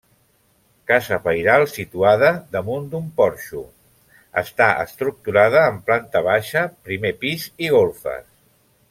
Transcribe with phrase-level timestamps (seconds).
[0.91, 3.61] Casa pairal situada damunt d'un porxo;
[4.43, 8.27] està estructurada en planta baixa, primer pis i golfes.